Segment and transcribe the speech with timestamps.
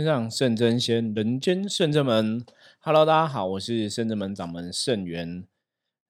[0.00, 2.42] 天上圣真仙，人间圣真门。
[2.78, 5.44] Hello，大家好，我是圣真门掌门圣元。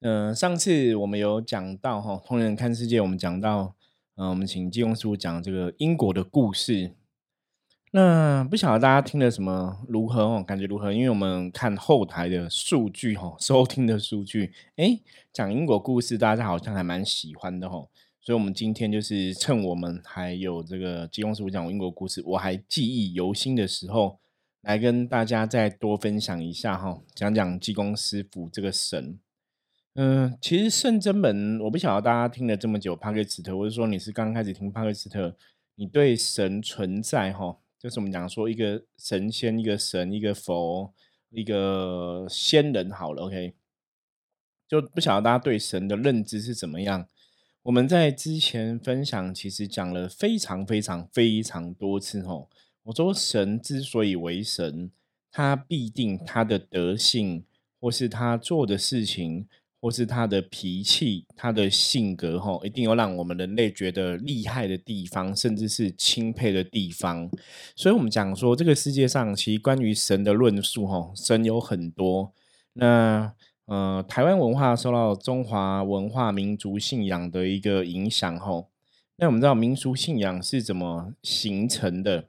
[0.03, 3.75] 嗯，上次我们有讲到哈，通人看世界，我们讲到，
[4.15, 6.93] 嗯，我们请济公师傅讲这个因果的故事。
[7.91, 10.45] 那不晓得大家听了什么如何哦？
[10.47, 10.93] 感觉如何？
[10.93, 15.01] 因为我们看后台的数据哈，收听的数据，哎，
[15.33, 17.89] 讲因果故事，大家好像还蛮喜欢的哈。
[18.23, 24.19] 所以，我们今天就是趁我们还有这个济公师傅讲因果故事，我还记忆犹新的时候，
[24.61, 29.19] 来跟大家再多分享一下哈，讲讲济公师傅这个神。
[29.95, 35.35] 嗯，其实圣真门，我不晓得大家听了这么久帕克斯特，或者说你是刚开始听帕克斯特，
[35.77, 40.93] 你对神存在哈，就是我们讲说一个神仙、一个神、一个佛、
[41.31, 43.55] 一个仙人好了，OK，
[44.69, 47.09] 就不晓得大家对神的认知是怎么样。
[47.65, 52.49] 我们在之前分享，其实讲了非常非常非常多次吼。
[52.85, 54.91] 我说神之所以为神，
[55.31, 57.45] 他必定他的德性，
[57.79, 59.47] 或是他做的事情，
[59.79, 67.31] 或是他的脾气、他的性格吼，一定有让我们人类觉得厉害的地方，甚至是钦佩的地方。
[67.77, 72.33] 所以，我们讲说这个世界上，其实关于神的论述吼，神有很多。
[72.73, 73.35] 那
[73.71, 78.67] 呃，台湾文化受到中华文化民族信仰的一个影响后，
[79.15, 82.25] 那我们知道民俗信仰是怎么形成的？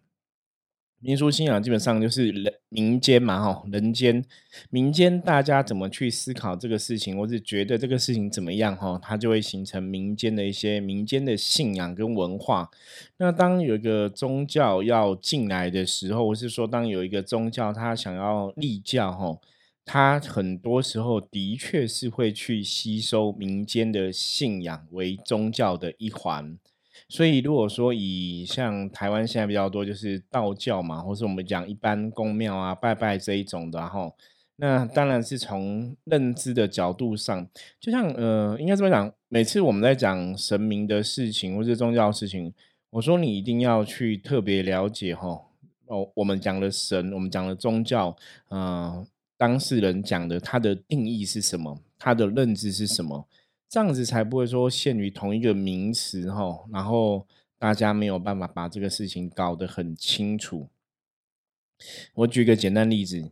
[0.99, 4.23] 民俗信仰基本上就是人民间嘛，吼，人间
[4.69, 12.69] 民间大家怎么去思考这个事情，或是觉得这个事情怎么样，吼，它就会形成民间的一些民间的信仰跟文化。
[13.17, 19.41] 那当有一个宗教要进来的时候，或是说当有一个宗教它想要立教，吼。
[19.83, 26.57] 他很多时候的确是会去吸收民间的信仰为宗教的一环，
[27.09, 34.13] 所以如果说以像台湾现在比较多就是道教嘛，或是我们讲一般公庙啊拜拜这一种的哈，
[34.57, 37.47] 那当然是从认知的角度上，
[37.79, 42.53] 就像呃，应该这么讲，每次我们在讲神明的事情或是宗教事情，
[42.91, 45.41] 我说你一定要去特别了解哈，
[45.87, 48.15] 哦，我们讲的神，我们讲的宗教，
[48.51, 49.05] 嗯。
[49.41, 51.81] 当事人讲的，他的定义是什么？
[51.97, 53.27] 他的认知是什么？
[53.67, 57.25] 这样子才不会说限于同一个名词哈，然后
[57.57, 60.69] 大家没有办法把这个事情搞得很清楚。
[62.13, 63.31] 我举个简单例子，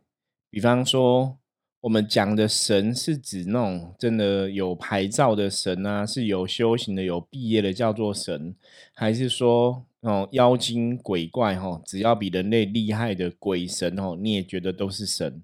[0.49, 1.37] 比方说，
[1.81, 8.55] 我们讲的神是指那种真的有牌照的神啊，是有修行的、有毕业的叫做神，
[8.95, 15.43] 还是说哦妖精鬼怪哈，只要比人类厉害的鬼神哦，你也觉得都是神？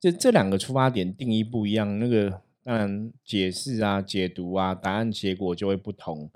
[0.00, 6.30] 这这两个出发点定义不一样，那个当然解释啊、解读啊、答案结果就会不同。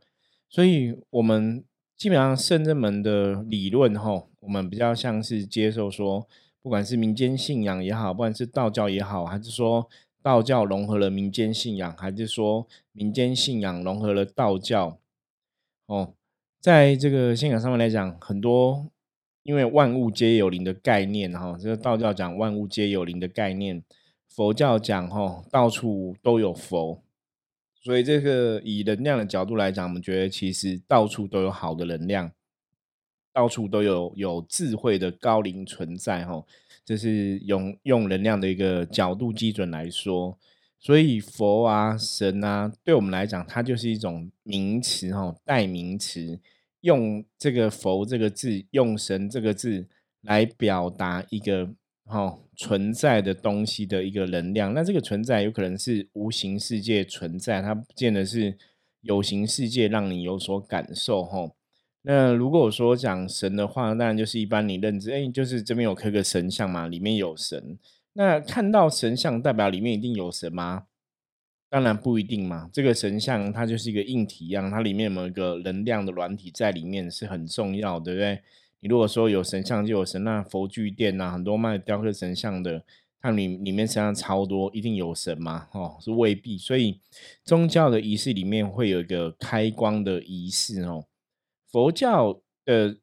[0.50, 1.64] 所以，我们
[1.96, 6.28] 基本上圣人门的理论，哈，我们比较像是接受说，
[6.60, 9.88] 不管是民间信仰也好，不管是道教也好，还是说
[10.22, 14.98] 道教融合了民间信仰，还是说民间信仰融合了道教，
[15.86, 16.12] 哦，
[16.60, 18.90] 在这个信仰上面来讲，很多。
[19.44, 23.84] 因为万物皆有灵的概念，哈，这个道教讲万物皆有灵的概念，
[24.26, 27.02] 佛教讲哈，到处都有佛，
[27.74, 32.32] 所以这个以能量的角度来讲，我们觉得其实到处都有好的能量，
[33.34, 36.42] 到处都有有智慧的高灵存在，哈，
[36.82, 40.38] 这是用用能量的一个角度基准来说，
[40.80, 46.40] 所以佛啊神啊，对我们来讲，它就是一种名词，哈，代名词。
[46.84, 49.88] 用这个“佛”这个字，用“神”这个字
[50.20, 51.70] 来表达一个
[52.04, 54.74] 哈存在的东西的一个能量。
[54.74, 58.58] 那这个存在有可能是无形世界存在，它不见得是
[59.00, 61.50] 有形世界让你有所感受哈。
[62.02, 67.78] 那如果说讲神的话，当然就是一般你认知，哎，就是这边有刻个神像嘛，里面有神。
[68.12, 70.84] 那看到神像代表里面一定有神吗？
[71.74, 78.40] 当然不一定嘛，这个神像它就是一个硬体一样，它里面有没有一个能量的软体在里面是很重要，对不对？
[78.78, 82.84] 你如果说有神像就有神，那佛具店呐，很多卖雕刻神像的，
[83.20, 85.66] 它里里面神像超多，一定有神吗？
[85.72, 86.56] 哦，是未必。
[86.56, 87.00] 所以
[87.42, 91.06] 宗教的仪式里面会有一个开光的仪式哦。
[91.66, 92.98] 佛教的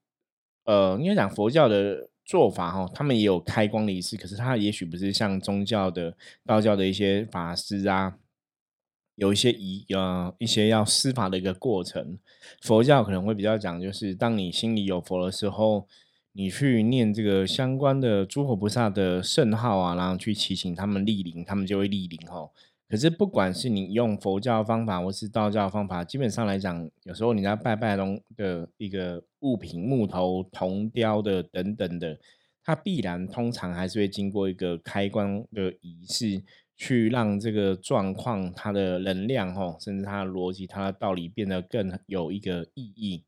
[0.63, 6.15] 呃，应该讲佛教的做法哈，他们也有开光的仪式，可是它也许不是像宗教的
[6.45, 8.15] 道教的一些法师啊。
[9.15, 12.17] 有一些仪呃一些要施法的一个过程，
[12.61, 15.87] 佛教可能会比较讲，就是当你心里有佛的时候，
[16.33, 22.49] 你去念这个相关的诸佛菩萨的圣号啊，然后去祈请他们莅临，他们就会莅临哦。
[22.87, 32.19] 可是不管是你用佛教方法或是道教方法，基本上来讲，有时候你在拜拜中的一个物品，木头、铜雕的等等的，
[32.63, 36.43] 它必然通常还是会经过一个开关的仪式，
[36.81, 43.23] 去让这个状况它的能量哦，甚至它的逻辑、它的道理变得更有一个意义。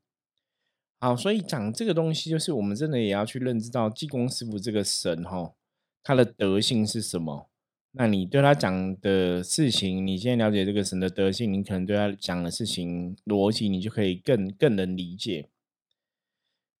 [0.98, 5.54] 好，所以讲这个东西，就是我们真的也要去认知到济公师傅这个神哈，
[6.02, 7.48] 他的德性是什么？
[7.92, 15.48] 那你对他讲的事情，你现在了解这个神的德性，你可能对他讲的事情逻辑，你就可以更更能理解。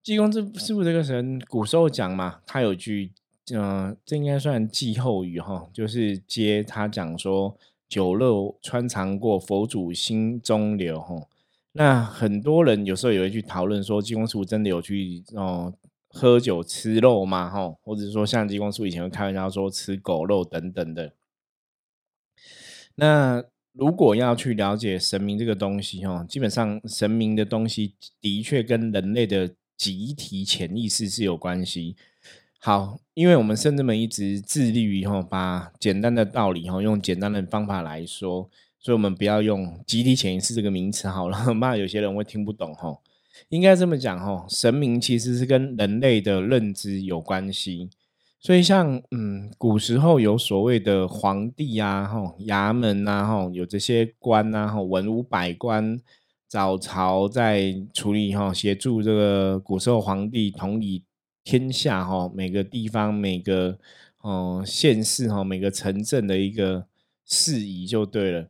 [0.02, 3.12] 济公师师傅这个神，古时候讲嘛，他有句，
[3.52, 7.54] 嗯，这应该算季后语哈，就是接他讲说，
[7.86, 11.28] 酒肉穿肠过，佛祖心中留哈。
[11.72, 15.74] 那很多人有时候也会去讨论说，济公师傅真的有去哦
[16.08, 17.50] 喝酒吃肉吗？
[17.50, 21.12] 哈，或者说像济公师傅以前会开玩笑说吃狗肉等等的。
[22.94, 31.94] 那如果要去了解神明这个东西，哈，基本上神明的东西的确跟人类的集体潜意识是有关系。
[32.66, 38.48] 好，因为我们圣至们一直致力于哈把简单的道理哈用简单的方法来说。
[38.80, 42.96] 所以，我们不要用集体潜意识这个名词好了， 怕有些人会听不懂哈。
[43.50, 47.90] 应该这么讲哈，神明其实是跟人类的认知有关系。
[48.40, 56.00] 所以，像嗯，古时候有所谓的皇帝啊，哈，衙门啊，哈，有这些官啊，哈，文武百官，
[56.48, 61.02] 早朝在处理哈，协助这个古时候皇帝统理
[61.44, 63.78] 天下哈，每个地方、每个
[64.22, 66.86] 哦县市哈，每个城镇的一个
[67.26, 68.48] 事宜就对了。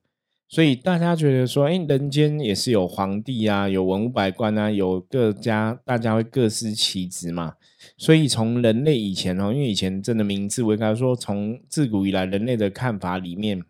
[0.48, 7.54] 所以大家觉得说，哎，人间也是有皇帝啊，有文武百官啊，有各家，大家会各司其职嘛。
[7.96, 13.62] 所以从人类以前哦，因为以前真的名字，我刚才说，从自古以来人类的看法里面，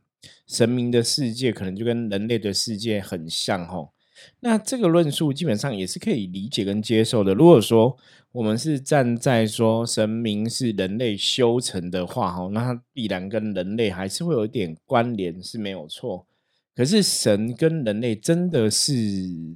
[0.46, 3.90] 神明的世界可能就跟人类的世界很像哦。
[4.40, 7.34] 那这个论述基本上也是可以理解跟接受的。
[7.34, 7.96] 如果说
[8.32, 16.26] 我们是站在说神明是人类修成的话，哈，那它必然跟人类还是会有一点关联，是没有错。
[16.74, 18.92] 可是神跟人类真的是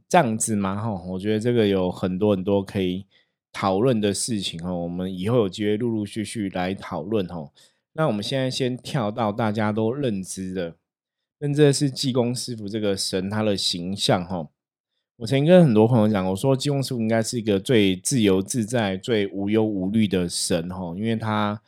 [0.08, 0.76] 这样子吗？
[0.76, 3.04] 哈，我觉得这个有很多很多可以
[3.52, 4.72] 讨论的事情哈。
[4.72, 7.50] 我们以后有机会陆陆续续来讨论哈。
[7.94, 10.76] 那我们现在先跳到大家都认知的，
[11.40, 14.48] 认知的是济公师傅这个神他的形象哈。
[15.18, 21.60] 我曾经跟很多朋友讲，我说金庸师傅应该是一个最自由自在、最无忧无虑的神哈，因为他。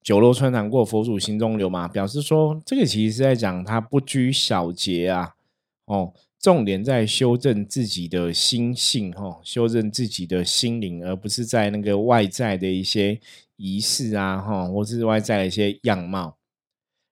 [0.00, 5.34] 酒肉穿肠过，佛祖心中留嘛，表示说这个其实是在讲他不拘小节啊，
[5.84, 13.20] 哦，重点在修正自己的心性，哈，修正自己的心灵，而不是在那个外在的一些
[13.56, 16.38] 仪式啊，哈，或是外在的一些样貌。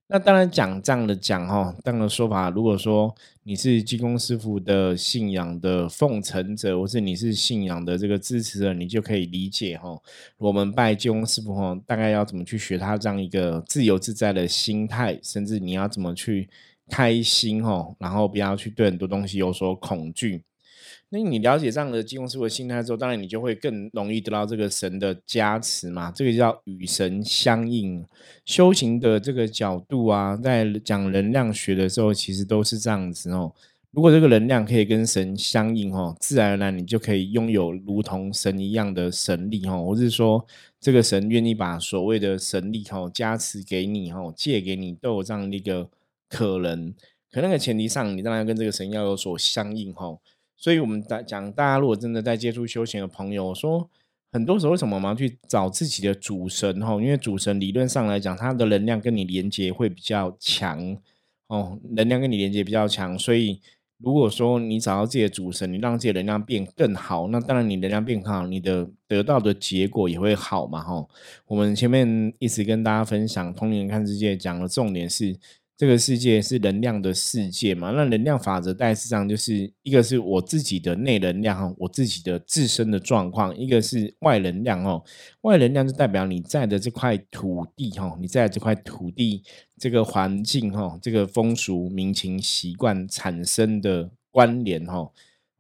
[0.09, 3.15] 那当然讲这样的讲哈，这样的说法，如果说
[3.49, 9.97] 你是济公师傅的信仰的奉承者，或是你是信仰的这个支持者，你就可以理解哈，
[10.37, 16.49] 我们拜济公师傅哈，大概要怎么去学他这样一个自由自在的心态，甚至你要怎么去
[16.91, 20.43] 开心哈，然后不要去对很多东西有所恐惧。
[21.09, 26.11] 那你了解这样的济公师傅的心态之后，当然你就会更容易得到这个神的加持嘛。
[26.11, 28.05] 这个叫与神相应，
[28.45, 33.53] 修行的这个角度啊，在讲能量学的时候，其实都是这样子哦。
[33.93, 40.45] 如果这个能量可以跟神相应哦，自然而然你就可以拥有如同神一样的神力哦，或是说
[40.81, 45.89] 这个神愿意把所谓的神力哦加持给你哦，借给你，都有这样的一个
[46.29, 46.93] 可能。
[47.31, 50.19] 可那个前提上，你当然跟这个神要有所相应哦。
[50.57, 53.89] 所以，我们在讲，大家如果真的在接触修行的朋友，说
[54.33, 56.81] 很多时候为什么我们要去找自己的主神？
[56.81, 60.97] 哈，因为主神理论上来讲，他的能量跟你连接会比较强
[61.49, 63.19] 哦，能量跟你连接比较强。
[63.19, 63.61] 所以，
[63.99, 70.83] 如果说你找到自己的主神，你让自己的能量变更好，那当然你能量变好，你的得到的结果也会好嘛。
[70.83, 71.07] 哈，
[71.47, 75.37] 我们前面一直跟大家分享《通灵看世界》，讲的重点是。
[75.77, 77.91] 这个世界是能量的世界嘛？
[77.91, 85.05] 那能量法则大致上就是一个是我自己的内能量哈，我自己的自身的状况；一个是外能量哦，
[85.43, 89.43] 外能量就代表你在的这块土地哈，你在这块土地
[89.79, 95.11] 这个环境哈，这个风俗民情习惯产生的关联哈。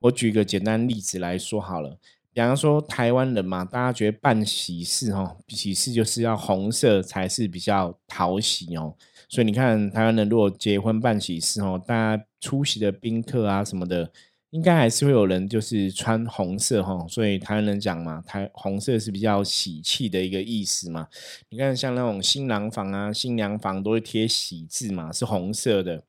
[0.00, 1.98] 我举一个简单例子来说好了，
[2.32, 8.94] 比方说台湾人嘛，大家觉得办喜事哈，喜事就是要红色才是比较讨喜哦。
[9.28, 14.10] 所以你看，台湾人如果结婚办喜事哦，大家出席的宾客啊什么的，
[14.50, 17.04] 应该还是会有人就是穿红色哈。
[17.08, 21.08] 所以台湾人讲嘛，台红色是比较喜气的一个意思嘛。
[21.48, 26.04] 你看像那种新郎房啊、新娘房都会贴喜字嘛，是红色的。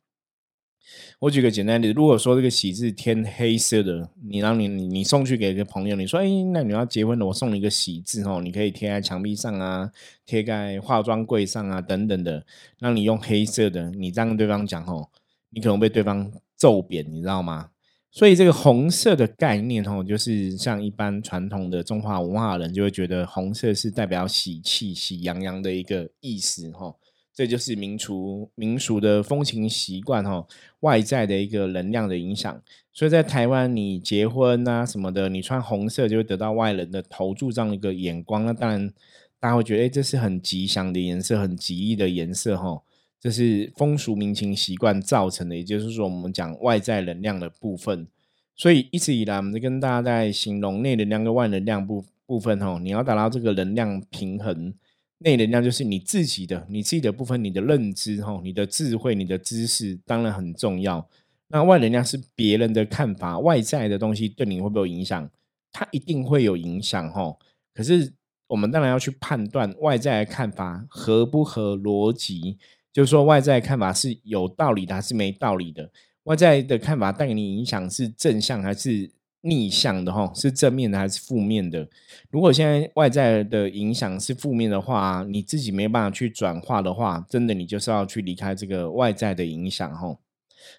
[1.20, 9.92] 我举个简单的，如果说这个喜字天黑色的，你让你你你送去给一个朋友，你说，哎，那你要结婚了，我送你一个喜字哦，你可以贴在墙壁上啊，
[10.26, 12.46] 贴在化妆柜上啊，等等的，
[12.80, 15.10] 让你用黑色的，你这样跟对方讲哦，
[15.50, 17.70] 你可能被对方揍扁，你知道吗？
[18.10, 26.96] 所以这个红色的概念哦，就是像一般传统的中华文化人就会觉得红色是代表喜气、喜洋洋的一个意思哈。
[27.38, 30.44] 这就是民俗民俗的风情习惯哈，
[30.80, 32.60] 外在的一个能量的影响。
[32.92, 38.44] 所以在台湾，你结婚啊什么的，你穿红色就会得到外人的投注这样一个眼光。
[38.44, 38.92] 那当然，
[39.40, 42.82] 大家会觉得，哎，这是很吉祥的颜色，很吉利的颜色哈。
[43.20, 48.08] 这是风俗民情习惯造成的，也就是说，我们讲外在能量的部分。
[48.56, 54.74] 所以一直以来，我们在跟大家在形容内能量跟外能量部部分哈，你要达到这个能量平衡。
[55.20, 61.10] 内能量就是你自己的，你自己的部分，你的认知哈，你的智慧，你的知识，当然很重要。
[61.48, 65.30] 那外能量是别人的看法，外在的东西对你会不会有影响？
[65.72, 67.36] 它一定会有影响哈。
[67.74, 68.14] 可是
[68.48, 72.58] 我们当然要去判断外在的看法合不合逻辑，
[72.94, 75.92] 就是说外在看法是有道理的还是没道理的？
[76.24, 79.10] 外在的看法带给你影响是正向还是？
[79.48, 81.88] 逆向的哈是正面的还是负面的？
[82.30, 90.18] 如果现在外在的影响是负面的话，你自己没办法去转化的话，真的你就是要去离开这个外在的影响哈。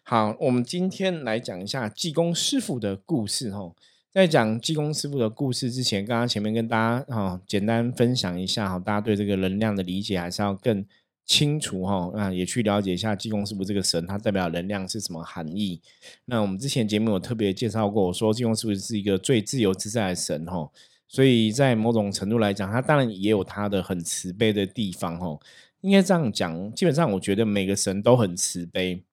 [0.03, 3.73] 好，我们今天来讲一下济公师傅的故事哈。
[4.13, 10.85] 在讲济公师傅的故事之前，刚刚前面跟大家哈简单分享一下哈，大家对这个能量的理解还是要更。
[11.29, 15.81] 清楚哈，那也去了解一下济公师傅这个神，它代表能量是什么含义？
[16.25, 20.69] 那我们之前节目有特别介绍过，我说济公师傅是一个最自由自在的神哈，
[21.07, 25.39] 所以在某种程度来讲，他当然也有他的很慈悲的地方哈。
[25.83, 29.05] 应该这样讲，基本上我觉得每个神都很慈悲，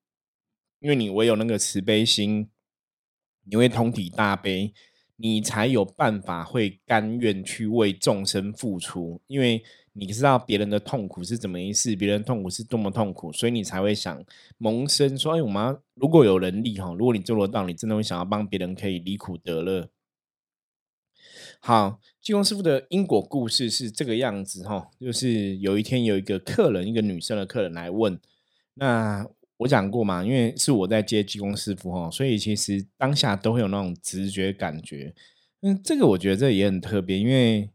[0.80, 2.48] 因为你唯有那个慈悲心，
[3.44, 4.74] 你会通体大悲。
[5.18, 9.64] 你才有办法会甘愿去为众生付出，因为
[9.98, 14.24] 你知道别人的痛苦是怎么一事，别人痛苦是多么痛苦，所以你才会想
[14.58, 19.90] 萌生说：“哎，我们如果有能力哈，如果你做得到，你真的会想要帮别人可以离苦得乐。”
[21.62, 28.20] 好，济公师傅的因果故事是这个样子哈，就是有一天有一个客人，一个女生的客人来问，
[28.76, 29.28] 那。
[29.60, 35.16] 我讲过嘛，因为是我在接济公师傅哈，所以其实当下都会有那种直觉感觉。
[35.62, 37.70] 嗯，这个我觉得这也很特别，因为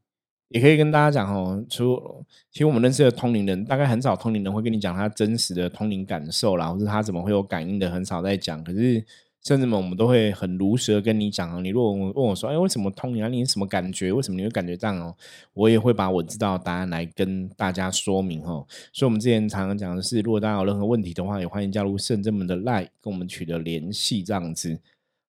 [0.50, 8.62] 也可以跟大家讲哦，除其实我们认识的通灵人，大概很少通灵人会跟你讲他真实的通灵感受啦，或者他怎么会有感应的，很少在讲。
[8.62, 9.04] 可是。
[9.42, 11.62] 甚至们，我们都会很如实的跟你讲啊。
[11.62, 13.28] 你如果问我说，哎，为什么通灵啊？
[13.28, 14.12] 你什么感觉？
[14.12, 15.16] 为什么你会感觉这样哦？
[15.54, 18.66] 我也会把我知道的答案来跟大家说明哦。
[18.92, 24.78] 所以，我们之前常常讲的是，如果大家有任何问题的话，也欢迎加入圣真门的 Line 跟我们取得联系，这样子。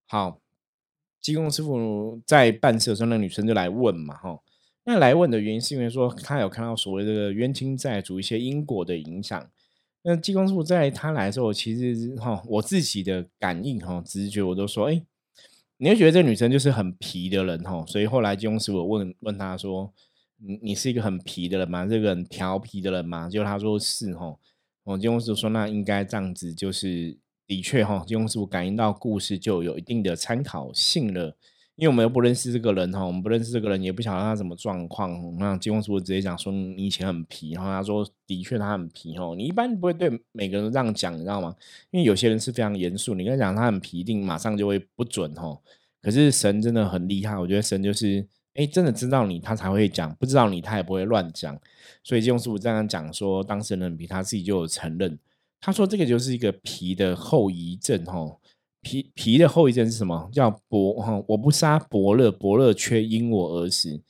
[0.06, 0.38] 好，
[1.18, 4.38] 济公师傅在办事的时候，那女生就来问嘛，哈。
[4.84, 9.50] 那来问的原因是因为说，他有看到所谓的冤亲债主一些因果的影响。
[10.02, 15.00] 那济公师傅在他来的时候，其实哈，我自己的感应哈，直觉我都说，哎，
[15.76, 19.92] 你会觉得这女生就是很皮的人哈，所以后来济公师傅问问他说，
[20.38, 21.86] 你你是一个很皮的人吗？
[21.86, 23.28] 这个很调皮的人吗？
[23.30, 24.36] 就他说是哈，
[24.82, 31.36] 我济公师傅说那应该这样子，就是的确哈，济公师傅感应到故事就有一定的参考性了。
[31.82, 35.36] 因为我们又不认识这个人哈，我们不认识这个人，也不晓得他什么状况。
[35.36, 39.34] 那金公师傅直接讲说你以前很皮，然后他说的确他很皮哈。
[39.36, 41.52] 你一般不会对每个人都这样讲，你知道吗？
[41.90, 45.58] 因为有些人是非常严肃，你跟他讲他很皮，一定马上就会不准哈。
[46.00, 48.24] 可是神真的很厉害，我觉得神就是
[48.54, 51.58] 哎，真的知道你他才会讲，不知道你他也不会乱讲。
[52.04, 55.18] 所以金公师傅这样讲说，当事人皮，他自己就有承认，
[55.60, 58.38] 他说这个就是一个皮的后遗症哈。
[58.82, 60.28] 皮皮的后遗症是什么？
[60.32, 64.02] 叫伯哈，我不杀伯乐，伯乐却因我而死。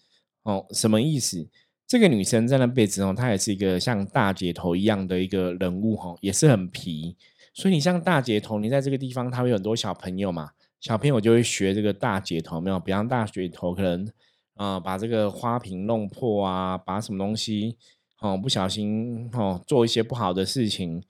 [0.45, 1.47] 哦，什么意思？
[1.87, 7.15] 这个女生在那辈子哦，她也是一个像大姐头一样的一个人物哈，也是很皮。
[7.53, 12.81] 所以你像大姐头，你在这个地方，她会有很多小朋友嘛，小朋友就会学这个大姐头，没有？
[12.81, 14.11] 比方大姐头可能
[14.55, 17.77] 啊，把这个花瓶弄破啊，把什么东西
[18.21, 21.03] 哦，不小心哦，做一些不好的事情，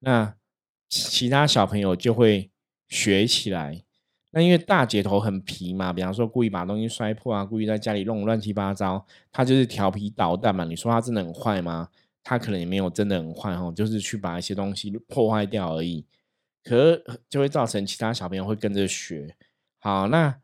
[0.00, 0.34] 那
[0.90, 2.50] 其他小朋友就会。
[2.88, 3.82] 学起来，
[4.32, 10.64] 那因为大姐头很皮嘛，比方说故意把东西摔破啊，故意在家里弄乱七八糟，他就是调皮捣蛋嘛。
[10.64, 11.88] 你说他真的很坏吗？
[12.22, 16.04] 他可能也没有真的很坏哦，就是去把一些东西破坏掉而已。
[16.64, 19.36] 可就会造成其他小朋友会跟着学。
[19.78, 20.40] 好，那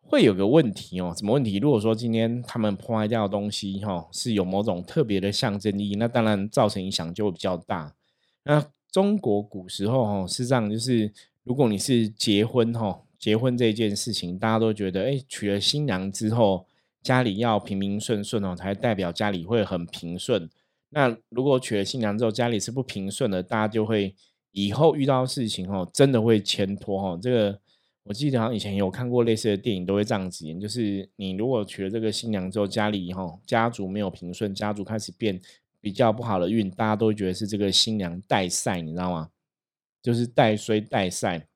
[0.00, 1.58] 会有个问题哦，什么问题？
[1.58, 7.94] 如果说今天他们破坏掉的东西哈，是有某种特别的象征意义，那当然造成影响就会比较大。
[8.42, 11.12] 那中国古时候哈，事实上就是
[11.46, 16.66] 如果你是结婚哈，结婚这件事情，大家都觉得哎，娶了新娘之后，
[17.04, 20.50] 家里要平平顺顺哦，才代表家里会很平顺。
[20.90, 24.12] 那如果娶了新娘之后，家里是不平顺的，大家就会
[24.50, 27.16] 以后遇到事情哦，真的会牵拖哈。
[27.22, 27.60] 这个
[28.02, 35.40] 我记得好像以前有看过类似的电影，都会这样子演，就是你如果娶了这个新娘之后，家里哈家族没有平顺，家族开始变
[35.80, 39.28] 比较不好的运，大家都会觉得是这个新娘带赛，你知道吗？
[40.06, 41.48] 就是带衰带晒。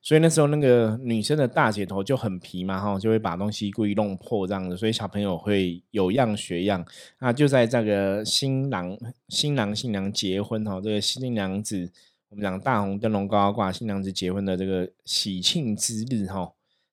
[0.00, 6.82] 所以那时候那个女生的大姐头就很皮嘛，哈，就会把东西故意弄破这样的，所以小朋友会有样学样。
[7.18, 8.96] 那就在这个新郎、
[9.28, 11.92] 新郎、新娘结婚哈，这个新娘子
[12.30, 16.50] 我们讲大红灯笼高高挂，新娘子结婚的这个喜庆之日哈，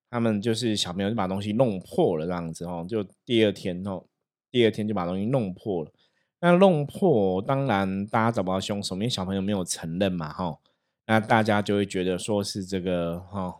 [0.09, 4.03] 他们就是小朋友就把东西弄破了这样子哈，就第二天哦，
[4.51, 5.91] 第二天就把东西弄破了。
[6.39, 10.59] 那弄破当然大家找不到凶手，因为小朋友没有承认嘛，哈。
[11.07, 13.55] 那大家就会觉得说是这个哈，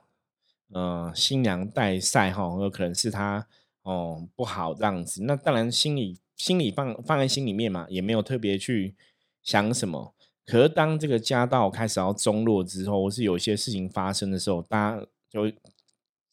[0.72, 3.48] 呃，新娘带赛哈，有可能是他
[3.84, 5.24] 哦不好这样子。
[5.24, 8.94] 那当然心里心里放放在心里面嘛，也没有特别去
[9.42, 10.14] 想什么。
[10.46, 15.52] 可是当这个家道开始要中落之后，或是有些事情发生的时候，大家就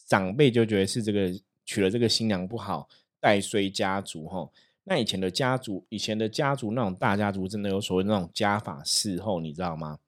[0.07, 1.33] 长辈就觉得是这个
[1.65, 2.89] 娶了这个新娘不好，
[3.21, 4.51] 带衰家族哈。
[4.87, 9.99] 那以前的家族，以前的家族那种大家族，真的有所谓那种家法伺候，你知道吗？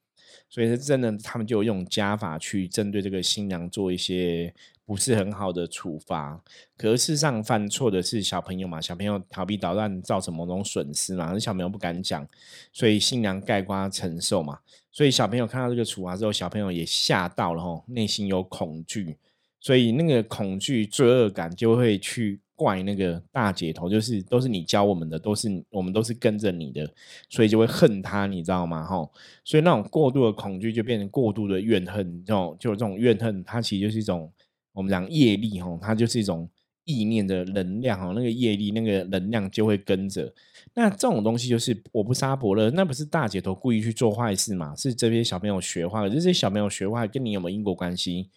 [0.50, 4.52] 所以是真的，他们就用家法去针对这个新娘做一些
[4.84, 6.40] 不是很好的处罚。
[6.76, 12.28] 可是事实上犯错的是小朋友嘛，小朋友调皮捣蛋造成某种损失嘛，那小朋友不敢讲，
[12.70, 14.58] 所以新娘盖瓜承受嘛。
[14.92, 19.16] 所以小朋友看到这个处罚之后，小朋友也吓到了吼，内心有恐惧，
[19.58, 22.40] 所以那个恐惧罪恶感就会去。
[22.56, 26.90] 怪那个大姐头，就是都是你教我们的，都是我们都是跟着你的，
[27.28, 28.82] 所以就会恨他，你知道吗？
[28.82, 29.08] 哈，
[29.44, 34.32] 所以那种过度的恐惧就变成过度的怨恨，这种就这种怨恨，它其实就是一种
[34.72, 36.48] 我们讲业力，哈，它就是一种
[36.84, 40.32] 意念的能量，哈，那个业力那个能量就会跟着。
[40.72, 44.74] 那这种东西就是我不杀伯乐，那不是大姐头故意去做坏事嘛？
[44.74, 48.30] 是这些小朋友学坏了，这些小朋友学坏跟你有没有因果关系？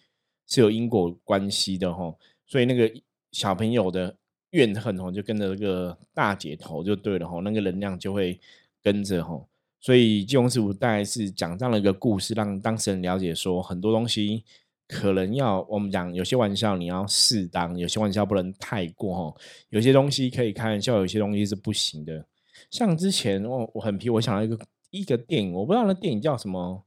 [0.46, 2.14] 是有因果关系的，哈，
[2.46, 2.92] 所以那个。
[3.32, 4.16] 小朋友的
[4.50, 8.40] 怨恨哦，就跟着这个大姐头就对了吼，那个能量就会
[8.82, 9.48] 跟着吼，
[9.80, 14.42] 所以金庸师傅大概是讲这样的一个故事，让当事人了解说，很多东西
[14.88, 19.36] 可能要我们讲，有些玩笑你要适当，有些玩笑不能太过吼，
[19.68, 22.26] 有些东西可以开玩笑，有些东西是不行的。
[22.70, 24.58] 像之前我我很皮，我想到一个
[24.90, 26.84] 一个电影，我不知道那电影叫什么，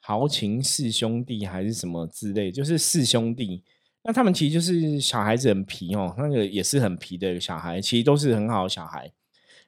[0.00, 3.62] 豪情四兄弟还是什么之类，就是四兄弟。
[4.04, 9.12] 那他们其实就是小孩子很皮哦，那个也是很皮的小孩，其实都是很好的小孩。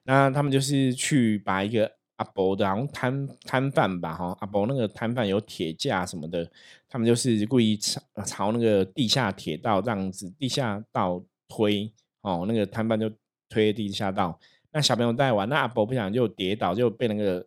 [0.04, 6.50] 那他们就是去把一个阿伯的，好像摊摊贩吧，哈，阿伯那个摊贩有铁架什么的，
[6.88, 13.10] 他们就是故意朝朝那个地下铁道这样子，地下道推哦，那个摊贩就
[13.48, 14.38] 推地下道。
[14.72, 17.46] 那小朋友在玩，那阿伯不想就跌倒，就被那个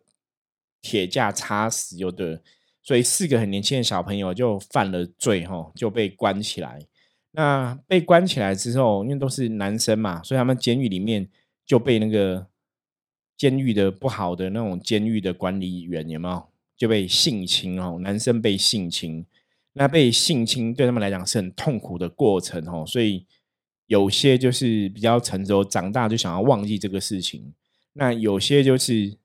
[0.82, 2.38] 铁架插死，就对。
[2.86, 6.78] 所以四个很年轻的小朋友就犯了罪，哈，就被关起来。
[7.30, 11.26] 那被关起来之后，因为都是男生嘛，所以他们监狱里面
[11.64, 12.46] 就被那个
[13.38, 17.98] 监狱的不好的那种监狱的管理员有没有就被性侵哦？
[18.02, 19.24] 男生被性侵，
[19.72, 22.84] 那被性侵对他们来讲是很痛苦的过程哦。
[22.86, 23.26] 所以
[23.86, 27.40] 有些就是比较成熟，长大就想要忘记这个事情；
[27.94, 29.16] 那有些就是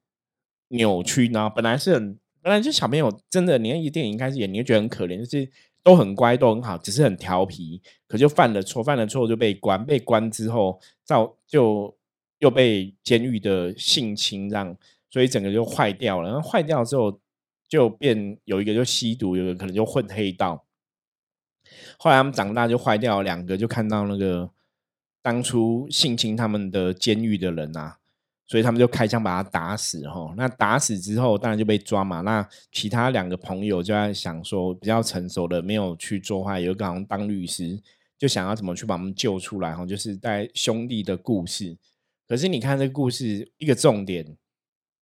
[0.69, 2.17] 扭曲，然后本来是很。
[2.49, 5.47] 本来就小朋友真的，你看一电影开始演，你会觉得很可怜，就是
[5.83, 11.95] 都很乖，都很好，只是很调皮，可就犯了错，犯了错就被关，被关之后，造就
[12.39, 14.75] 又被监狱的性侵，让
[15.11, 16.31] 所以整个就坏掉了。
[16.31, 17.19] 然后坏掉之后，
[17.67, 20.65] 就变有一个就吸毒，有个可能就混黑道。
[21.99, 24.49] 后来他们长大就坏掉了，两个就看到那个
[25.21, 27.98] 当初性侵他们的监狱的人啊。
[28.49, 30.33] 所以他们就开枪把他打死，哈。
[30.35, 32.21] 那打死之后，当然就被抓嘛。
[32.21, 37.79] 那其他两个朋友就在想说，比较成熟的没有去做坏，有刚当律师，
[38.17, 39.85] 就想要怎么去把他们救出来，哈。
[39.85, 41.77] 就是在兄弟的故事。
[42.27, 44.25] 可是你看这个故事，一个重点，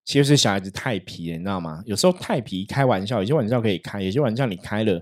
[0.03, 1.81] 其实是小孩子太皮了，你知道吗？
[1.85, 5.01] 有时候太皮，开玩笑，有些玩笑可以开，有些玩笑你开了，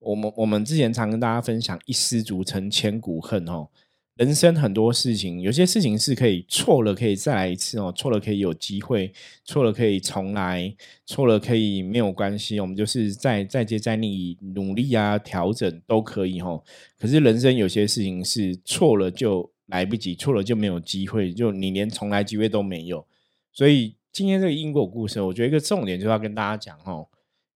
[0.00, 3.68] 我们我们之前常跟大家分享，一失足成千古恨，哦。
[4.16, 7.92] 人生很多事情，有些事情是可以错了，可以再来一次哦。
[7.96, 9.12] 错了可以有机会，
[9.44, 10.72] 错了可以重来，
[11.04, 12.60] 错了可以没有关系。
[12.60, 16.62] 我们就是再再接再厉，努力啊，调整都可以哦。
[16.96, 23.04] 可是人生有些事情是错了就来不及，错了就没有机会，就你连重来机会都没有。
[23.52, 27.08] 所以今天这个因果故事，我觉得一个重点就是要跟大家讲哦，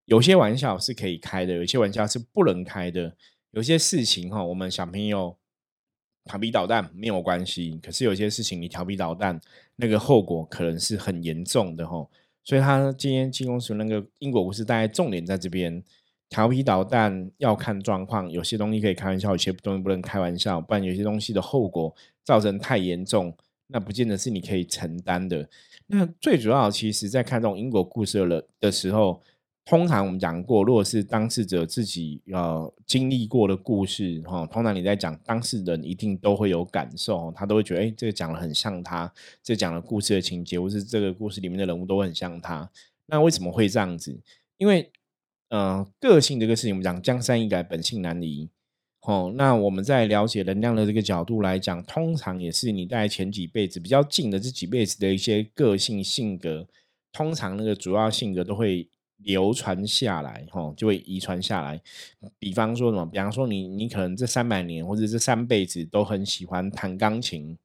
[0.07, 3.15] 有些玩笑是可以开的，有些玩笑是不能开的。
[3.53, 5.37] 有些事情哈，我们小朋友
[6.29, 9.41] 调皮捣蛋没有关系，可是有些事情你调皮捣蛋，
[9.75, 12.09] 那个后果可能是很严重的吼。
[12.45, 15.83] 所以他今天进公司那个因果故事，大概重点在这边。
[16.31, 23.35] 调皮捣蛋要看状况，有些东西可以开玩笑，有些东西不能开玩笑，不然有些东西的后果造成太严重，
[23.69, 25.49] 那不见得是你可以承担的。
[25.87, 29.23] 那最主要，其实在看这种因果故事了的时候，
[29.69, 42.71] 通常我们讲过，如果是当事者自己呃经历过的故事哈，通常你在讲当事人一定都会有感受，他都会觉得哎，这个讲的很像他，这讲的故事的情节，或是这个故事里面的人物都很像他。
[43.09, 44.19] 那为什么会这样子？
[44.57, 44.91] 因为
[45.51, 48.49] 呃，个性这个事情，我们讲江山易改，本性难移。
[49.03, 56.67] 哦，那我们在了解能量的这个角度来讲，通常也是你在前几辈子比较近的这几辈子的一些个性性格，
[57.13, 61.81] 通常那个主要性格都会流传下来，哈，就会遗传下来。
[62.39, 63.07] 比方说什么？
[63.07, 67.57] 比方说你，你可能这三百年或者这三辈子都很喜欢弹钢琴，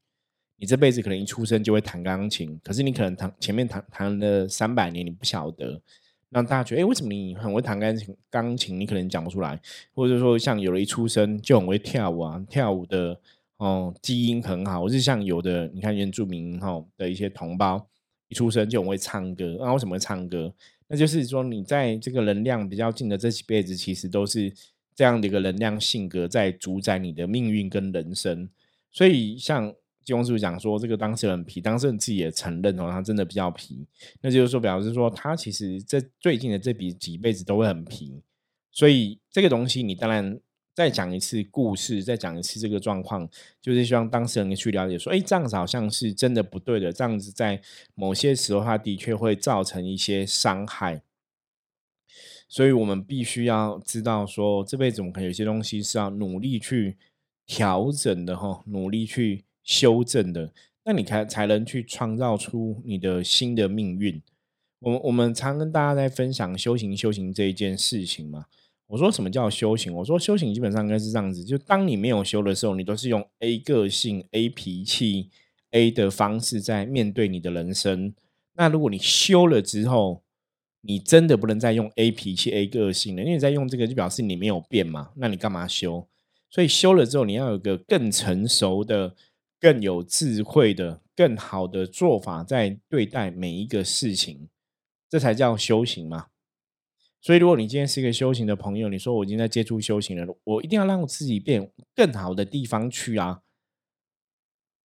[0.57, 5.81] 你这辈子可能一出生就会弹钢琴，可是你可能弹前面弹弹了三百年，你不晓得。
[6.29, 8.17] 让大家觉得，哎，为什么你很会弹钢琴？
[8.31, 9.61] 钢琴你可能讲不出来，
[9.93, 13.19] 或者说像有了一出生就很会跳舞啊，跳舞的
[13.57, 17.85] 哦基因很好，或是像有的你看原住民哈的一些同胞，
[18.29, 19.57] 一出生就很会唱歌。
[19.59, 20.51] 那为什么会唱歌？
[20.87, 24.53] 那就是说你在这个能量比较近的这几辈子，其实都是
[24.95, 28.49] 这样的一个能量性格在主宰你的命运跟人生。
[28.91, 29.73] 所以像。
[30.05, 33.87] 金庸师傅讲说，这个当事人皮，当事人自己也承认哦，他真的比较皮。
[34.19, 38.21] 那就是说，表示说他其实这最近的这笔几辈子都会很皮。
[38.69, 40.37] 所以这个东西，你当然
[40.73, 43.29] 再讲一次故事，再讲一次这个状况，
[43.61, 46.91] 就是希望当事人去了解说，哎，这样子好像是真的不对的。
[46.91, 47.61] 这样子在
[47.95, 51.01] 某些时候，他的确会造成一些伤害。
[52.47, 56.97] 所以我们必须要知道说，这辈子我们可能有些东西是要努力去
[57.45, 59.45] 调整的哈，努力去。
[59.65, 60.51] 修正的，
[60.83, 64.21] 那你才才能去创造出你的新的命运。
[64.79, 68.47] 我我们常跟大家在分享修行修行这一件事情嘛。
[68.87, 69.93] 我说什么叫修行？
[69.93, 75.29] 我说修行基本上应该是这样子：就当你没有修的时候，你都是用 A 个性、A 脾气、
[75.71, 78.13] A 的方式在面对你的人生。
[78.53, 80.23] 那如果你修了之后，
[80.81, 85.11] 你真的不能再用 A 脾气、A 个性了，因为你在用这个就表示你没有变嘛。
[85.15, 86.07] 那你干嘛修？
[86.49, 89.15] 所以修了之后，你要有个更成熟的。
[89.63, 94.49] 更有智慧的、更好的做法，在对待每一个事情，
[95.09, 96.25] 这才叫修行嘛。
[97.23, 103.39] 所以，如果你今天是一个修行的朋友，你说我已经在接触修行了，我一定要让我自己变更好的地方去啊，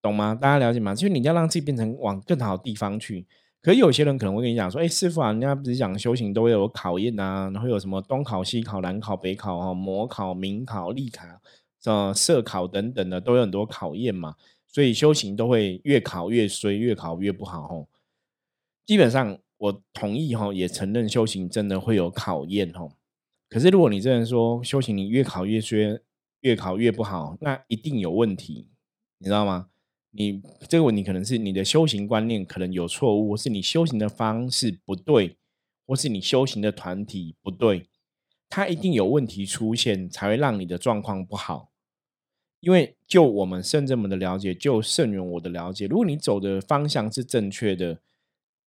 [0.00, 0.36] 懂吗？
[0.36, 0.94] 大家了解吗？
[0.94, 3.26] 就是你要让自己变成往更好的地方去。
[3.60, 11.26] 可有些人可能会跟你讲说：“哎，师傅啊，人家不是讲修行都会有考验啊，然后有什么东考、西考、南考、北考啊，模考、明考、立考、
[11.86, 14.36] 呃社考等等的，都有很多考验嘛。”
[14.70, 17.88] 所以修行都会越考越衰，越考越不好吼。
[18.86, 22.88] 基本上我同意哈，也承认修行真的会有考验哈。
[23.48, 26.00] 可是如果你这样说修行你越考越衰，
[26.40, 28.68] 越考越不好，那一定有问题，
[29.18, 29.68] 你知道吗？
[30.10, 35.36] 你这个问题可能是你的修行观念可能有错误，或是你修行的方式不对，
[35.86, 37.86] 或是你修行的团体不对，
[38.48, 41.70] 它一定有问题出现，才会让你的状况不好。
[42.60, 48.00] 因为就我们圣者们的了解，就圣人我的了解，如果你走的方向是正确的，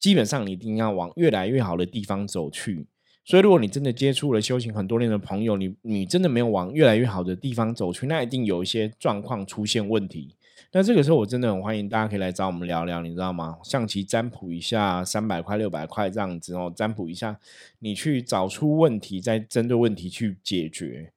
[0.00, 2.86] 基本上你一定要往越来越好的地方走去。
[3.22, 10.34] 所以，如果你真的接触了修行很多年的朋友，你你真的没有往越来越好的地方走去，那一定有一些状况出现问题。
[10.72, 13.58] 那这个时候，我真的很欢迎大家可以来找我们聊聊，你知道吗？
[13.62, 17.38] 象棋占卜一下，三百块、六百块这样子哦，占卜一下，
[17.80, 21.12] 你去找出问题，再针对问题去解决。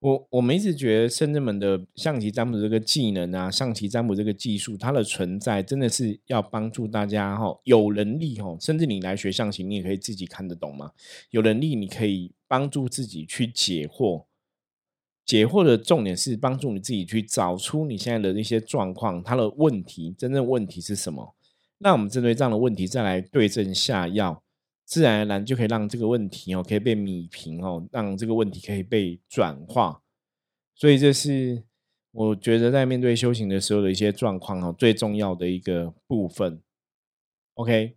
[0.00, 10.92] 我我们一直觉得圣人们的象棋占卜这个技能啊，象棋占卜这个技术，它的存在真的是要帮助大家哈，有能力哈，甚至你来学象棋，你也可以自己看得懂嘛。
[11.30, 14.24] 有能力你可以帮助自己去解惑，
[15.26, 21.34] 解惑的重点是帮助你自己去找出你现在的那些状况，它的问题真正问题是什么？
[21.76, 24.42] 那我们针对这样的问题再来对症下药。
[24.90, 30.02] 自然而然就可以让这个问题哦，可以被米平哦，让这个问题可以被转化。
[30.74, 31.62] 所以这是
[32.10, 36.60] 我觉得在面对修行的时候的一些状况哦，最重要的一个部分。
[37.54, 37.96] OK，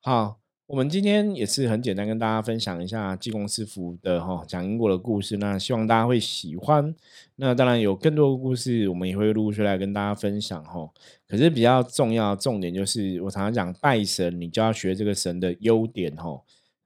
[0.00, 6.94] 好，我们今天也是很简单跟大家分享一下济公师傅的哈讲因果的故事，那希望大家会喜欢。
[7.36, 10.86] 那当然有更多的故事，我们也会陆续来跟大家分享哈。
[11.26, 16.38] 可是比较重要重点就是，我常常讲拜神，你就要学这个神的优点哈。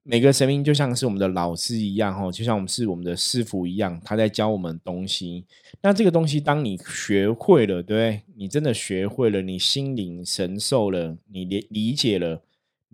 [0.05, 5.45] 每个神明就像是我们的老师一样哈，就像我们是我们的师傅一样，他在教我们东西。
[5.83, 8.23] 那这个东西当你学会了，对？
[8.37, 12.42] 你真的学会了，你心领神受了，你理理解了。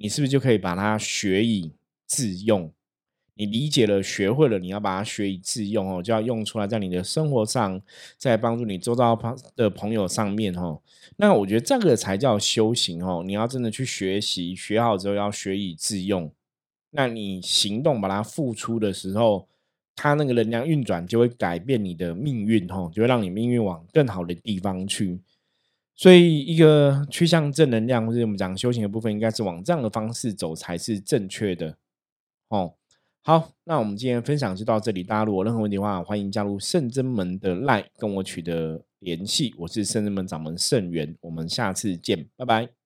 [0.00, 1.72] 你是不是就可以把它学以
[2.06, 2.72] 致用？
[3.34, 7.80] 你理解了、学会了，你要把它学以致用哦，就要用出来在你的生活上，
[8.16, 10.80] 在帮助你周遭朋的朋友上面哦。
[11.16, 13.22] 那我觉得这个才叫修行哦。
[13.24, 16.32] 你要真的去学习，学好之后要学以致用。
[16.90, 19.46] 那你行动把它付出的时候，
[19.94, 25.20] 它那个能量运转就会改变你的命运哦，就会让你命运往更好的地方去。
[26.00, 31.76] 所以，一个趋向正能量，或者我们讲修行的部分，应该是往这样的方式走才是正确的。
[32.50, 32.72] 哦，
[33.24, 35.02] 好，那我们今天分享就到这里。
[35.02, 39.52] 大家如果任何问题的话，欢迎加入圣真门的 LINE 跟我取得联系。
[39.58, 42.77] 我是圣真门掌门圣元，我们下次见，拜拜。